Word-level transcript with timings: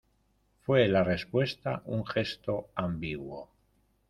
fué 0.63 0.87
la 0.87 1.03
respuesta 1.03 1.83
un 1.85 2.03
gesto 2.07 2.69
ambiguo: 2.73 3.47